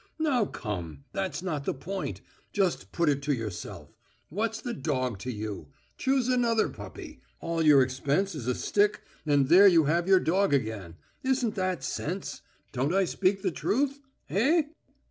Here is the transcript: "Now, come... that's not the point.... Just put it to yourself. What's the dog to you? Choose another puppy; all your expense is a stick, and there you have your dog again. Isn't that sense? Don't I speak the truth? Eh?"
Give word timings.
"Now, 0.17 0.45
come... 0.45 1.03
that's 1.13 1.43
not 1.43 1.63
the 1.65 1.75
point.... 1.75 2.21
Just 2.53 2.91
put 2.91 3.07
it 3.07 3.21
to 3.21 3.35
yourself. 3.35 3.95
What's 4.29 4.59
the 4.59 4.73
dog 4.73 5.19
to 5.19 5.31
you? 5.31 5.67
Choose 5.95 6.27
another 6.27 6.69
puppy; 6.69 7.21
all 7.39 7.61
your 7.61 7.83
expense 7.83 8.33
is 8.33 8.47
a 8.47 8.55
stick, 8.55 9.01
and 9.27 9.47
there 9.47 9.67
you 9.67 9.83
have 9.83 10.07
your 10.07 10.19
dog 10.19 10.55
again. 10.55 10.95
Isn't 11.21 11.53
that 11.53 11.83
sense? 11.83 12.41
Don't 12.71 12.95
I 12.95 13.05
speak 13.05 13.43
the 13.43 13.51
truth? 13.51 13.99
Eh?" 14.27 14.63